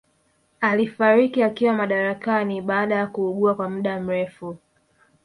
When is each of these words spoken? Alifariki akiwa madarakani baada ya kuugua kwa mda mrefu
Alifariki 0.61 1.43
akiwa 1.43 1.73
madarakani 1.73 2.61
baada 2.61 2.95
ya 2.95 3.07
kuugua 3.07 3.55
kwa 3.55 3.69
mda 3.69 3.99
mrefu 3.99 4.57